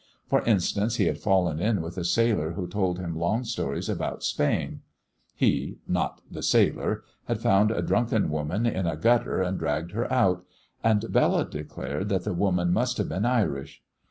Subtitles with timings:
[0.27, 4.23] For instance, he had fallen in with a sailor who told him long stories about
[4.23, 4.81] Spain.
[5.35, 10.11] He (not the sailor) had found a drunken woman in a gutter and dragged her
[10.11, 10.43] out;
[10.83, 13.83] and Bella declared that that woman must have been Irish.